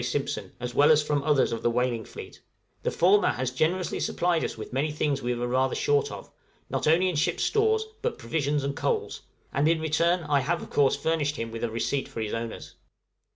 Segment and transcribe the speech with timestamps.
[0.03, 2.41] Simpson, as well as from others of the whaling fleet;
[2.81, 6.31] the former has generously supplied us with many things we were rather short of,
[6.71, 9.21] not only in ship's stores, but provisions and coals,
[9.53, 12.73] and in return I have of course furnished him with a receipt for his owners.